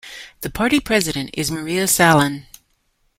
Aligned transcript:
The 0.39 0.49
party 0.49 0.79
president 0.79 1.29
is 1.35 1.51
Maria 1.51 1.83
Sahlin. 1.83 2.45